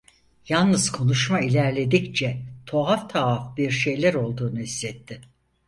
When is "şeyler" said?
3.71-4.13